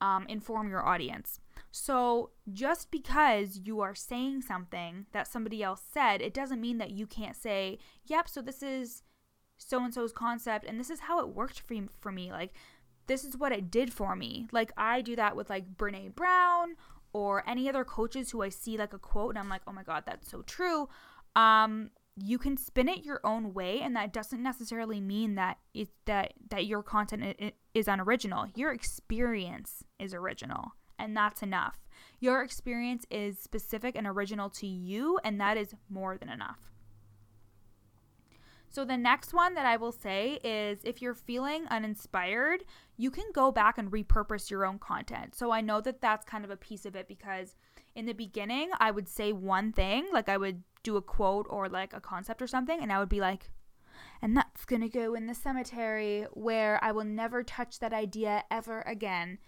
um, 0.00 0.26
inform 0.28 0.68
your 0.68 0.86
audience. 0.86 1.40
So 1.70 2.30
just 2.52 2.90
because 2.90 3.60
you 3.64 3.80
are 3.80 3.94
saying 3.94 4.42
something 4.42 5.06
that 5.12 5.26
somebody 5.26 5.62
else 5.62 5.82
said, 5.92 6.20
it 6.20 6.34
doesn't 6.34 6.60
mean 6.60 6.78
that 6.78 6.90
you 6.90 7.06
can't 7.06 7.36
say, 7.36 7.78
"Yep, 8.04 8.28
so 8.28 8.42
this 8.42 8.62
is." 8.62 9.02
So 9.58 9.82
and 9.82 9.94
so's 9.94 10.12
concept 10.12 10.64
and 10.66 10.78
this 10.78 10.90
is 10.90 11.00
how 11.00 11.20
it 11.20 11.28
worked 11.28 11.60
for, 11.60 11.74
for 12.00 12.12
me 12.12 12.30
like 12.30 12.52
this 13.06 13.24
is 13.24 13.36
what 13.36 13.52
it 13.52 13.70
did 13.70 13.92
for 13.92 14.16
me. 14.16 14.46
Like 14.52 14.72
i 14.76 15.00
do 15.00 15.16
that 15.16 15.36
with 15.36 15.50
like 15.50 15.76
brene 15.76 16.14
brown 16.14 16.74
or 17.12 17.48
any 17.48 17.68
other 17.68 17.84
coaches 17.84 18.30
who 18.30 18.42
i 18.42 18.48
see 18.48 18.76
like 18.76 18.92
a 18.92 18.98
quote 18.98 19.30
and 19.30 19.38
i'm 19.38 19.48
like 19.48 19.62
oh 19.66 19.72
my 19.72 19.82
god 19.82 20.04
that's 20.06 20.30
so 20.30 20.42
true. 20.42 20.88
Um 21.34 21.90
you 22.18 22.38
can 22.38 22.56
spin 22.56 22.88
it 22.88 23.04
your 23.04 23.20
own 23.24 23.52
way 23.52 23.82
and 23.82 23.94
that 23.94 24.12
doesn't 24.12 24.42
necessarily 24.42 25.00
mean 25.00 25.34
that 25.34 25.58
it 25.74 25.88
that 26.06 26.32
that 26.50 26.66
your 26.66 26.82
content 26.82 27.52
is 27.74 27.88
unoriginal. 27.88 28.46
Your 28.54 28.72
experience 28.72 29.84
is 29.98 30.14
original 30.14 30.72
and 30.98 31.16
that's 31.16 31.42
enough. 31.42 31.76
Your 32.20 32.42
experience 32.42 33.04
is 33.10 33.38
specific 33.38 33.94
and 33.96 34.06
original 34.06 34.48
to 34.50 34.66
you 34.66 35.18
and 35.24 35.40
that 35.40 35.56
is 35.56 35.74
more 35.90 36.16
than 36.16 36.30
enough 36.30 36.72
so, 38.70 38.84
the 38.84 38.96
next 38.96 39.32
one 39.32 39.54
that 39.54 39.66
I 39.66 39.76
will 39.76 39.92
say 39.92 40.38
is 40.44 40.80
if 40.84 41.00
you're 41.00 41.14
feeling 41.14 41.66
uninspired, 41.68 42.64
you 42.96 43.10
can 43.10 43.24
go 43.32 43.50
back 43.50 43.78
and 43.78 43.90
repurpose 43.90 44.50
your 44.50 44.66
own 44.66 44.78
content. 44.78 45.34
So, 45.34 45.50
I 45.50 45.60
know 45.60 45.80
that 45.80 46.00
that's 46.00 46.24
kind 46.24 46.44
of 46.44 46.50
a 46.50 46.56
piece 46.56 46.84
of 46.84 46.94
it 46.96 47.08
because 47.08 47.54
in 47.94 48.06
the 48.06 48.12
beginning, 48.12 48.70
I 48.78 48.90
would 48.90 49.08
say 49.08 49.32
one 49.32 49.72
thing, 49.72 50.06
like 50.12 50.28
I 50.28 50.36
would 50.36 50.62
do 50.82 50.96
a 50.96 51.02
quote 51.02 51.46
or 51.48 51.68
like 51.68 51.94
a 51.94 52.00
concept 52.00 52.42
or 52.42 52.46
something, 52.46 52.80
and 52.80 52.92
I 52.92 52.98
would 52.98 53.08
be 53.08 53.20
like, 53.20 53.50
and 54.20 54.36
that's 54.36 54.64
gonna 54.64 54.88
go 54.88 55.14
in 55.14 55.26
the 55.26 55.34
cemetery 55.34 56.26
where 56.32 56.82
I 56.82 56.92
will 56.92 57.04
never 57.04 57.42
touch 57.42 57.78
that 57.78 57.92
idea 57.92 58.44
ever 58.50 58.82
again. 58.82 59.38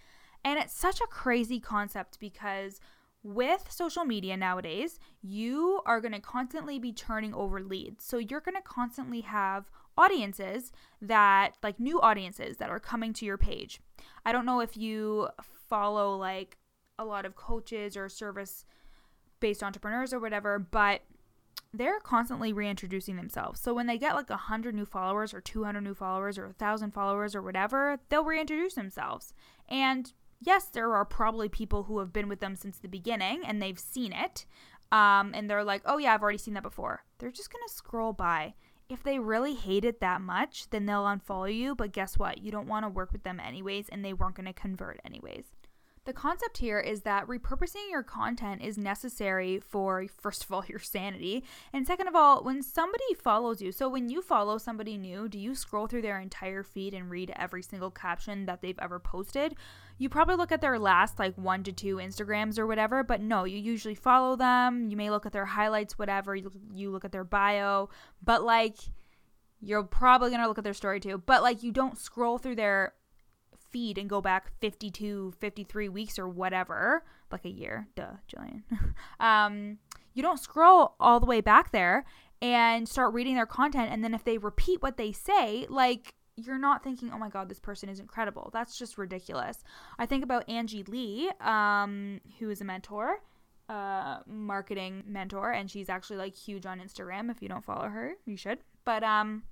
And 0.44 0.58
it's 0.58 0.74
such 0.74 1.00
a 1.00 1.06
crazy 1.06 1.60
concept 1.60 2.18
because 2.20 2.80
with 3.22 3.66
social 3.70 4.04
media 4.04 4.36
nowadays, 4.36 4.98
you 5.22 5.80
are 5.86 6.00
going 6.00 6.12
to 6.12 6.20
constantly 6.20 6.78
be 6.78 6.92
turning 6.92 7.34
over 7.34 7.60
leads. 7.60 8.04
So 8.04 8.18
you're 8.18 8.40
going 8.40 8.56
to 8.56 8.62
constantly 8.62 9.22
have 9.22 9.70
audiences 9.96 10.72
that, 11.02 11.56
like 11.62 11.80
new 11.80 12.00
audiences 12.00 12.58
that 12.58 12.70
are 12.70 12.78
coming 12.78 13.12
to 13.14 13.24
your 13.24 13.38
page. 13.38 13.80
I 14.24 14.32
don't 14.32 14.46
know 14.46 14.60
if 14.60 14.76
you 14.76 15.28
follow 15.68 16.16
like 16.16 16.56
a 16.98 17.04
lot 17.04 17.26
of 17.26 17.36
coaches 17.36 17.96
or 17.96 18.08
service 18.08 18.64
based 19.40 19.62
entrepreneurs 19.62 20.12
or 20.12 20.20
whatever, 20.20 20.58
but 20.58 21.02
they're 21.72 22.00
constantly 22.00 22.52
reintroducing 22.52 23.16
themselves. 23.16 23.60
So 23.60 23.74
when 23.74 23.86
they 23.86 23.98
get 23.98 24.14
like 24.14 24.30
100 24.30 24.74
new 24.74 24.86
followers 24.86 25.34
or 25.34 25.40
200 25.40 25.80
new 25.80 25.94
followers 25.94 26.38
or 26.38 26.46
1,000 26.46 26.92
followers 26.92 27.34
or 27.34 27.42
whatever, 27.42 27.98
they'll 28.08 28.24
reintroduce 28.24 28.74
themselves. 28.74 29.34
And 29.68 30.12
yes, 30.40 30.66
there 30.66 30.94
are 30.94 31.04
probably 31.04 31.48
people 31.48 31.84
who 31.84 31.98
have 31.98 32.12
been 32.12 32.28
with 32.28 32.40
them 32.40 32.56
since 32.56 32.78
the 32.78 32.88
beginning 32.88 33.42
and 33.44 33.60
they've 33.60 33.78
seen 33.78 34.12
it. 34.12 34.46
Um, 34.90 35.32
and 35.34 35.50
they're 35.50 35.64
like, 35.64 35.82
oh, 35.84 35.98
yeah, 35.98 36.14
I've 36.14 36.22
already 36.22 36.38
seen 36.38 36.54
that 36.54 36.62
before. 36.62 37.04
They're 37.18 37.30
just 37.30 37.52
going 37.52 37.62
to 37.66 37.74
scroll 37.74 38.12
by. 38.12 38.54
If 38.88 39.02
they 39.02 39.18
really 39.18 39.54
hate 39.54 39.84
it 39.84 40.00
that 40.00 40.22
much, 40.22 40.70
then 40.70 40.86
they'll 40.86 41.04
unfollow 41.04 41.54
you. 41.54 41.74
But 41.74 41.92
guess 41.92 42.16
what? 42.16 42.38
You 42.38 42.50
don't 42.50 42.68
want 42.68 42.84
to 42.84 42.88
work 42.88 43.12
with 43.12 43.22
them 43.22 43.38
anyways, 43.38 43.90
and 43.90 44.02
they 44.02 44.14
weren't 44.14 44.34
going 44.34 44.46
to 44.46 44.54
convert 44.54 44.98
anyways. 45.04 45.44
The 46.08 46.14
concept 46.14 46.56
here 46.56 46.80
is 46.80 47.02
that 47.02 47.26
repurposing 47.26 47.90
your 47.90 48.02
content 48.02 48.62
is 48.62 48.78
necessary 48.78 49.60
for, 49.60 50.06
first 50.16 50.42
of 50.42 50.50
all, 50.50 50.64
your 50.68 50.78
sanity. 50.78 51.44
And 51.70 51.86
second 51.86 52.08
of 52.08 52.16
all, 52.16 52.42
when 52.42 52.62
somebody 52.62 53.12
follows 53.12 53.60
you, 53.60 53.72
so 53.72 53.90
when 53.90 54.08
you 54.08 54.22
follow 54.22 54.56
somebody 54.56 54.96
new, 54.96 55.28
do 55.28 55.38
you 55.38 55.54
scroll 55.54 55.86
through 55.86 56.00
their 56.00 56.18
entire 56.18 56.62
feed 56.62 56.94
and 56.94 57.10
read 57.10 57.30
every 57.36 57.62
single 57.62 57.90
caption 57.90 58.46
that 58.46 58.62
they've 58.62 58.78
ever 58.78 58.98
posted? 58.98 59.54
You 59.98 60.08
probably 60.08 60.36
look 60.36 60.50
at 60.50 60.62
their 60.62 60.78
last 60.78 61.18
like 61.18 61.36
one 61.36 61.62
to 61.64 61.72
two 61.72 61.96
Instagrams 61.96 62.58
or 62.58 62.66
whatever, 62.66 63.04
but 63.04 63.20
no, 63.20 63.44
you 63.44 63.58
usually 63.58 63.94
follow 63.94 64.34
them. 64.34 64.88
You 64.88 64.96
may 64.96 65.10
look 65.10 65.26
at 65.26 65.32
their 65.32 65.44
highlights, 65.44 65.98
whatever. 65.98 66.34
You, 66.34 66.90
look 66.90 67.04
at 67.04 67.12
their 67.12 67.22
bio, 67.22 67.90
but 68.24 68.42
like, 68.42 68.78
you're 69.60 69.82
probably 69.82 70.30
going 70.30 70.40
to 70.40 70.48
look 70.48 70.56
at 70.56 70.64
their 70.64 70.72
story 70.72 71.00
too, 71.00 71.22
but 71.26 71.42
like, 71.42 71.62
you 71.62 71.70
don't 71.70 71.98
scroll 71.98 72.38
through 72.38 72.56
their 72.56 72.94
feed 73.70 73.98
and 73.98 74.08
go 74.08 74.20
back 74.20 74.52
52, 74.60 75.34
53 75.38 75.88
weeks 75.88 76.18
or 76.18 76.28
whatever, 76.28 77.04
like 77.30 77.44
a 77.44 77.50
year, 77.50 77.88
duh, 77.94 78.14
Jillian. 78.32 78.62
um, 79.20 79.78
you 80.14 80.22
don't 80.22 80.40
scroll 80.40 80.94
all 80.98 81.20
the 81.20 81.26
way 81.26 81.40
back 81.40 81.72
there 81.72 82.04
and 82.40 82.88
start 82.88 83.14
reading 83.14 83.34
their 83.34 83.46
content. 83.46 83.90
And 83.92 84.02
then 84.02 84.14
if 84.14 84.24
they 84.24 84.38
repeat 84.38 84.82
what 84.82 84.96
they 84.96 85.12
say, 85.12 85.66
like, 85.68 86.14
you're 86.36 86.58
not 86.58 86.84
thinking, 86.84 87.10
oh 87.12 87.18
my 87.18 87.28
God, 87.28 87.48
this 87.48 87.58
person 87.58 87.88
is 87.88 87.98
incredible. 87.98 88.50
That's 88.52 88.78
just 88.78 88.96
ridiculous. 88.96 89.64
I 89.98 90.06
think 90.06 90.22
about 90.22 90.48
Angie 90.48 90.84
Lee, 90.84 91.30
um, 91.40 92.20
who 92.38 92.50
is 92.50 92.60
a 92.60 92.64
mentor, 92.64 93.20
uh, 93.68 94.18
marketing 94.26 95.04
mentor, 95.06 95.50
and 95.52 95.70
she's 95.70 95.88
actually 95.88 96.16
like 96.16 96.36
huge 96.36 96.64
on 96.64 96.80
Instagram. 96.80 97.30
If 97.30 97.42
you 97.42 97.48
don't 97.48 97.64
follow 97.64 97.88
her, 97.88 98.14
you 98.24 98.36
should. 98.36 98.58
But, 98.84 99.02
um, 99.02 99.42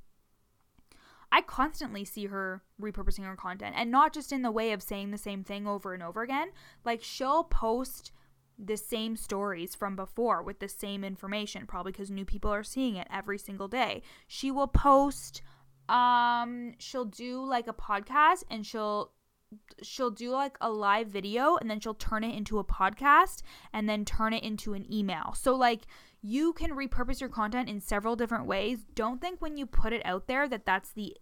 I 1.32 1.42
constantly 1.42 2.04
see 2.04 2.26
her 2.26 2.62
repurposing 2.80 3.24
her 3.24 3.36
content 3.36 3.74
and 3.76 3.90
not 3.90 4.12
just 4.12 4.32
in 4.32 4.42
the 4.42 4.50
way 4.50 4.72
of 4.72 4.82
saying 4.82 5.10
the 5.10 5.18
same 5.18 5.44
thing 5.44 5.66
over 5.66 5.92
and 5.92 6.02
over 6.02 6.22
again. 6.22 6.48
Like 6.84 7.02
she'll 7.02 7.44
post 7.44 8.12
the 8.58 8.76
same 8.76 9.16
stories 9.16 9.74
from 9.74 9.96
before 9.96 10.42
with 10.42 10.60
the 10.60 10.68
same 10.68 11.04
information, 11.04 11.66
probably 11.66 11.92
because 11.92 12.10
new 12.10 12.24
people 12.24 12.50
are 12.50 12.62
seeing 12.62 12.96
it 12.96 13.06
every 13.12 13.38
single 13.38 13.68
day. 13.68 14.02
She 14.26 14.50
will 14.50 14.68
post 14.68 15.42
um 15.88 16.72
she'll 16.78 17.04
do 17.04 17.44
like 17.44 17.68
a 17.68 17.72
podcast 17.72 18.42
and 18.50 18.66
she'll 18.66 19.12
she'll 19.82 20.10
do 20.10 20.30
like 20.30 20.56
a 20.60 20.70
live 20.70 21.08
video 21.08 21.56
and 21.56 21.70
then 21.70 21.80
she'll 21.80 21.94
turn 21.94 22.24
it 22.24 22.34
into 22.34 22.58
a 22.58 22.64
podcast 22.64 23.42
and 23.72 23.88
then 23.88 24.04
turn 24.04 24.32
it 24.32 24.42
into 24.42 24.74
an 24.74 24.92
email. 24.92 25.34
So 25.34 25.54
like 25.54 25.82
you 26.22 26.52
can 26.52 26.70
repurpose 26.72 27.20
your 27.20 27.30
content 27.30 27.68
in 27.68 27.80
several 27.80 28.16
different 28.16 28.46
ways. 28.46 28.80
Don't 28.94 29.20
think 29.20 29.40
when 29.40 29.56
you 29.56 29.66
put 29.66 29.92
it 29.92 30.04
out 30.04 30.26
there 30.26 30.48
that 30.48 30.66
that's 30.66 30.92
the 30.92 31.16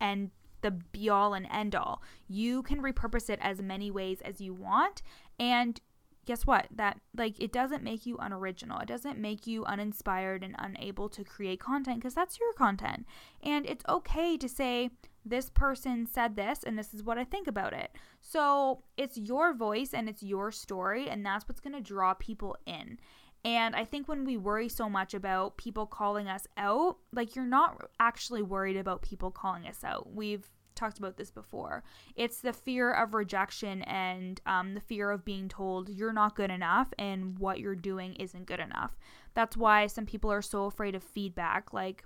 end 0.00 0.30
the 0.62 0.70
be 0.70 1.08
all 1.08 1.34
and 1.34 1.46
end 1.50 1.74
all. 1.74 2.02
You 2.28 2.62
can 2.62 2.80
repurpose 2.80 3.28
it 3.28 3.40
as 3.42 3.60
many 3.60 3.90
ways 3.90 4.20
as 4.24 4.40
you 4.40 4.54
want 4.54 5.02
and 5.38 5.80
guess 6.24 6.46
what? 6.46 6.68
That 6.74 7.00
like 7.16 7.40
it 7.40 7.52
doesn't 7.52 7.82
make 7.82 8.06
you 8.06 8.16
unoriginal. 8.18 8.78
It 8.80 8.88
doesn't 8.88 9.18
make 9.18 9.46
you 9.46 9.64
uninspired 9.64 10.44
and 10.44 10.54
unable 10.58 11.08
to 11.10 11.24
create 11.24 11.60
content 11.60 11.98
because 11.98 12.14
that's 12.14 12.38
your 12.38 12.52
content. 12.52 13.06
And 13.42 13.66
it's 13.66 13.84
okay 13.88 14.36
to 14.36 14.48
say 14.48 14.90
this 15.24 15.50
person 15.50 16.06
said 16.06 16.36
this 16.36 16.62
and 16.64 16.78
this 16.78 16.92
is 16.94 17.02
what 17.02 17.18
I 17.18 17.24
think 17.24 17.46
about 17.46 17.72
it. 17.72 17.90
So, 18.20 18.82
it's 18.96 19.16
your 19.16 19.54
voice 19.54 19.94
and 19.94 20.08
it's 20.08 20.22
your 20.22 20.50
story 20.50 21.08
and 21.08 21.24
that's 21.24 21.48
what's 21.48 21.60
going 21.60 21.74
to 21.74 21.80
draw 21.80 22.14
people 22.14 22.56
in. 22.66 22.98
And 23.44 23.74
I 23.74 23.84
think 23.84 24.08
when 24.08 24.24
we 24.24 24.36
worry 24.36 24.68
so 24.68 24.88
much 24.88 25.14
about 25.14 25.56
people 25.56 25.86
calling 25.86 26.28
us 26.28 26.46
out, 26.56 26.98
like 27.12 27.34
you're 27.34 27.44
not 27.44 27.90
actually 27.98 28.42
worried 28.42 28.76
about 28.76 29.02
people 29.02 29.30
calling 29.30 29.66
us 29.66 29.82
out. 29.82 30.12
We've 30.12 30.48
talked 30.74 30.98
about 30.98 31.16
this 31.16 31.30
before. 31.30 31.82
It's 32.16 32.40
the 32.40 32.52
fear 32.52 32.92
of 32.92 33.14
rejection 33.14 33.82
and 33.82 34.40
um, 34.46 34.74
the 34.74 34.80
fear 34.80 35.10
of 35.10 35.24
being 35.24 35.48
told 35.48 35.88
you're 35.88 36.12
not 36.12 36.36
good 36.36 36.50
enough 36.50 36.88
and 36.98 37.38
what 37.38 37.58
you're 37.58 37.74
doing 37.74 38.14
isn't 38.14 38.46
good 38.46 38.60
enough. 38.60 38.96
That's 39.34 39.56
why 39.56 39.86
some 39.86 40.06
people 40.06 40.30
are 40.30 40.42
so 40.42 40.64
afraid 40.64 40.94
of 40.94 41.02
feedback. 41.02 41.72
Like, 41.72 42.04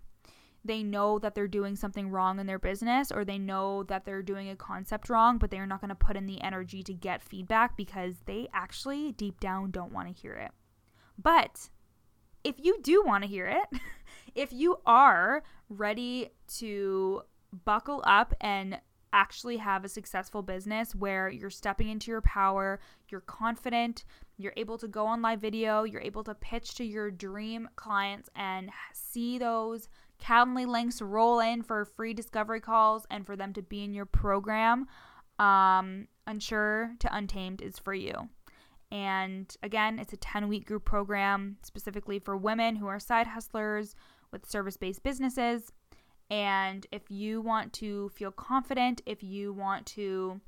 they 0.66 0.82
know 0.82 1.18
that 1.18 1.34
they're 1.34 1.48
doing 1.48 1.76
something 1.76 2.10
wrong 2.10 2.38
in 2.38 2.46
their 2.46 2.58
business 2.58 3.10
or 3.10 3.24
they 3.24 3.38
know 3.38 3.82
that 3.84 4.04
they're 4.04 4.22
doing 4.22 4.48
a 4.48 4.56
concept 4.56 5.08
wrong, 5.08 5.38
but 5.38 5.50
they're 5.50 5.66
not 5.66 5.80
going 5.80 5.88
to 5.88 5.94
put 5.94 6.16
in 6.16 6.26
the 6.26 6.40
energy 6.42 6.82
to 6.82 6.92
get 6.92 7.22
feedback 7.22 7.76
because 7.76 8.16
they 8.26 8.48
actually 8.52 9.12
deep 9.12 9.40
down 9.40 9.70
don't 9.70 9.92
want 9.92 10.08
to 10.08 10.20
hear 10.20 10.34
it. 10.34 10.50
But 11.18 11.70
if 12.44 12.56
you 12.58 12.78
do 12.82 13.02
want 13.04 13.24
to 13.24 13.28
hear 13.28 13.46
it, 13.46 13.80
if 14.34 14.52
you 14.52 14.78
are 14.86 15.42
ready 15.68 16.30
to 16.58 17.22
buckle 17.64 18.02
up 18.06 18.34
and 18.40 18.78
actually 19.12 19.56
have 19.56 19.84
a 19.84 19.88
successful 19.88 20.42
business 20.42 20.94
where 20.94 21.28
you're 21.28 21.48
stepping 21.50 21.88
into 21.88 22.10
your 22.10 22.20
power, 22.20 22.78
you're 23.08 23.22
confident, 23.22 24.04
you're 24.36 24.52
able 24.56 24.76
to 24.76 24.86
go 24.86 25.06
on 25.06 25.22
live 25.22 25.40
video, 25.40 25.84
you're 25.84 26.02
able 26.02 26.22
to 26.22 26.34
pitch 26.34 26.74
to 26.74 26.84
your 26.84 27.10
dream 27.10 27.68
clients 27.76 28.28
and 28.36 28.70
see 28.92 29.38
those 29.38 29.88
Calendly 30.22 30.66
links 30.66 31.00
roll 31.02 31.40
in 31.40 31.62
for 31.62 31.84
free 31.84 32.14
discovery 32.14 32.60
calls 32.60 33.06
and 33.10 33.26
for 33.26 33.36
them 33.36 33.52
to 33.52 33.62
be 33.62 33.84
in 33.84 33.94
your 33.94 34.06
program. 34.06 34.86
Um, 35.38 36.08
Unsure 36.26 36.92
to 36.98 37.14
Untamed 37.14 37.62
is 37.62 37.78
for 37.78 37.94
you. 37.94 38.28
And 38.90 39.54
again, 39.62 39.98
it's 39.98 40.12
a 40.12 40.16
10 40.16 40.48
week 40.48 40.66
group 40.66 40.84
program 40.84 41.58
specifically 41.62 42.18
for 42.18 42.36
women 42.36 42.76
who 42.76 42.86
are 42.86 43.00
side 43.00 43.26
hustlers 43.26 43.94
with 44.32 44.48
service 44.48 44.76
based 44.76 45.02
businesses. 45.02 45.72
And 46.30 46.86
if 46.90 47.10
you 47.10 47.40
want 47.40 47.72
to 47.74 48.08
feel 48.10 48.32
confident, 48.32 49.02
if 49.06 49.22
you 49.22 49.52
want 49.52 49.86
to 49.86 50.40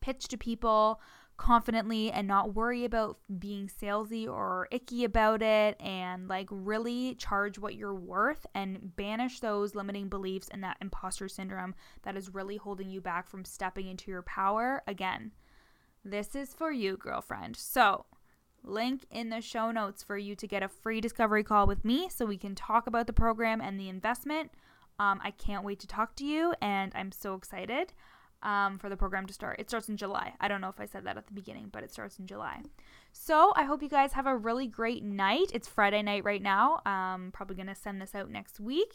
pitch 0.00 0.28
to 0.28 0.36
people 0.36 1.00
confidently 1.36 2.12
and 2.12 2.28
not 2.28 2.54
worry 2.54 2.84
about 2.84 3.18
being 3.38 3.68
salesy 3.68 4.28
or 4.28 4.68
icky 4.70 5.04
about 5.04 5.42
it 5.42 5.76
and 5.80 6.28
like 6.28 6.46
really 6.50 7.14
charge 7.16 7.58
what 7.58 7.74
you're 7.74 7.94
worth 7.94 8.46
and 8.54 8.94
banish 8.94 9.40
those 9.40 9.74
limiting 9.74 10.08
beliefs 10.08 10.48
and 10.52 10.62
that 10.62 10.76
imposter 10.80 11.28
syndrome 11.28 11.74
that 12.02 12.16
is 12.16 12.32
really 12.34 12.56
holding 12.56 12.88
you 12.88 13.00
back 13.00 13.28
from 13.28 13.44
stepping 13.44 13.88
into 13.88 14.10
your 14.10 14.22
power 14.22 14.82
again. 14.86 15.32
This 16.04 16.36
is 16.36 16.54
for 16.54 16.70
you, 16.70 16.96
girlfriend. 16.96 17.56
So, 17.56 18.04
link 18.62 19.04
in 19.10 19.30
the 19.30 19.40
show 19.40 19.70
notes 19.70 20.02
for 20.02 20.16
you 20.16 20.36
to 20.36 20.46
get 20.46 20.62
a 20.62 20.68
free 20.68 21.00
discovery 21.00 21.42
call 21.42 21.66
with 21.66 21.84
me 21.84 22.08
so 22.08 22.26
we 22.26 22.38
can 22.38 22.54
talk 22.54 22.86
about 22.86 23.06
the 23.06 23.12
program 23.12 23.60
and 23.60 23.80
the 23.80 23.88
investment. 23.88 24.52
Um, 24.98 25.20
I 25.24 25.32
can't 25.32 25.64
wait 25.64 25.80
to 25.80 25.86
talk 25.88 26.14
to 26.16 26.24
you, 26.24 26.54
and 26.60 26.92
I'm 26.94 27.10
so 27.10 27.34
excited 27.34 27.92
um, 28.44 28.78
for 28.78 28.88
the 28.88 28.96
program 28.96 29.26
to 29.26 29.32
start. 29.32 29.58
It 29.58 29.68
starts 29.68 29.88
in 29.88 29.96
July. 29.96 30.34
I 30.40 30.48
don't 30.48 30.60
know 30.60 30.68
if 30.68 30.78
I 30.78 30.86
said 30.86 31.04
that 31.04 31.16
at 31.16 31.26
the 31.26 31.32
beginning, 31.32 31.70
but 31.72 31.82
it 31.82 31.92
starts 31.92 32.18
in 32.18 32.26
July. 32.26 32.62
So 33.12 33.52
I 33.56 33.64
hope 33.64 33.82
you 33.82 33.88
guys 33.88 34.12
have 34.12 34.26
a 34.26 34.36
really 34.36 34.66
great 34.66 35.02
night. 35.02 35.50
It's 35.52 35.66
Friday 35.66 36.02
night 36.02 36.24
right 36.24 36.42
now. 36.42 36.80
Um, 36.84 37.30
probably 37.32 37.56
gonna 37.56 37.74
send 37.74 38.00
this 38.00 38.14
out 38.14 38.30
next 38.30 38.60
week, 38.60 38.94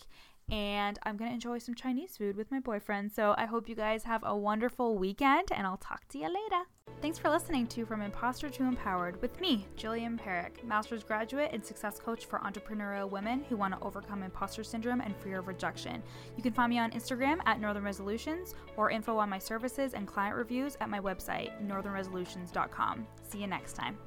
and 0.52 0.98
I'm 1.04 1.18
gonna 1.18 1.32
enjoy 1.32 1.60
some 1.60 1.76
Chinese 1.76 2.18
food 2.18 2.36
with 2.36 2.52
my 2.52 2.60
boyfriend. 2.60 3.12
So 3.12 3.36
I 3.38 3.46
hope 3.46 3.70
you 3.70 3.76
guys 3.76 4.04
have 4.04 4.24
a 4.26 4.36
wonderful 4.36 4.98
weekend, 4.98 5.50
and 5.52 5.66
I'll 5.66 5.78
talk 5.78 6.08
to 6.10 6.18
you 6.18 6.28
later. 6.28 6.64
Thanks 7.02 7.18
for 7.18 7.30
listening 7.30 7.66
to 7.68 7.86
From 7.86 8.02
Imposter 8.02 8.50
to 8.50 8.64
Empowered 8.64 9.22
with 9.22 9.40
me, 9.40 9.66
Jillian 9.78 10.20
Perrick, 10.20 10.64
master's 10.66 11.04
graduate 11.04 11.52
and 11.54 11.64
success 11.64 11.98
coach 11.98 12.26
for 12.26 12.40
entrepreneurial 12.40 13.10
women 13.10 13.46
who 13.48 13.56
want 13.56 13.74
to 13.74 13.82
overcome 13.82 14.22
imposter 14.22 14.66
syndrome 14.66 15.00
and 15.00 15.16
fear 15.16 15.40
of 15.40 15.48
rejection. 15.48 16.04
You 16.36 16.44
can 16.44 16.52
find 16.52 16.70
me 16.70 16.80
on 16.80 16.92
Instagram 16.92 17.40
at 17.46 17.62
Northern 17.62 17.84
Resolutions 17.84 18.54
or 18.76 18.92
info 18.92 19.18
on 19.18 19.30
my 19.30 19.40
services 19.40 19.94
and 19.94 20.08
client 20.08 20.36
reviews 20.36 20.76
at 20.82 20.90
my 20.90 21.00
website, 21.00 21.52
northernresolutions.com. 21.66 23.08
See 23.24 23.40
you 23.40 23.48
next 23.48 23.74
time. 23.74 23.98